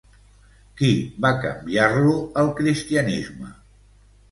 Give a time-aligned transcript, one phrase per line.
[0.79, 0.89] Qui
[1.25, 3.55] va canviar-lo al cristianisme?